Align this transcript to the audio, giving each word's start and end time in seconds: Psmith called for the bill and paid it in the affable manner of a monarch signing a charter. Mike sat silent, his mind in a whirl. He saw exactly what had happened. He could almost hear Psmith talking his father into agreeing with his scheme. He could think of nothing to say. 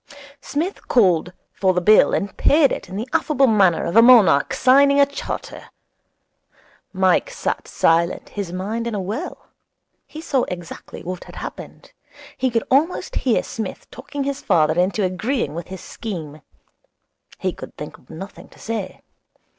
Psmith 0.41 0.87
called 0.87 1.31
for 1.53 1.75
the 1.75 1.79
bill 1.79 2.11
and 2.11 2.35
paid 2.35 2.71
it 2.71 2.89
in 2.89 2.95
the 2.95 3.07
affable 3.13 3.45
manner 3.45 3.83
of 3.85 3.95
a 3.95 4.01
monarch 4.01 4.51
signing 4.51 4.99
a 4.99 5.05
charter. 5.05 5.65
Mike 6.91 7.29
sat 7.29 7.67
silent, 7.67 8.29
his 8.29 8.51
mind 8.51 8.87
in 8.87 8.95
a 8.95 8.99
whirl. 8.99 9.49
He 10.07 10.19
saw 10.19 10.41
exactly 10.47 11.03
what 11.03 11.25
had 11.25 11.35
happened. 11.35 11.93
He 12.35 12.49
could 12.49 12.63
almost 12.71 13.13
hear 13.17 13.43
Psmith 13.43 13.91
talking 13.91 14.23
his 14.23 14.41
father 14.41 14.73
into 14.79 15.03
agreeing 15.03 15.53
with 15.53 15.67
his 15.67 15.81
scheme. 15.81 16.41
He 17.37 17.53
could 17.53 17.77
think 17.77 17.99
of 17.99 18.09
nothing 18.09 18.47
to 18.47 18.57
say. 18.57 19.01